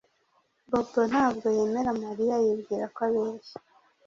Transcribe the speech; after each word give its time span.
Bobo 0.69 1.01
ntabwo 1.11 1.45
yemera 1.57 1.91
Mariya 2.03 2.35
Yibwira 2.43 2.85
ko 2.95 2.99
abeshya 3.07 3.57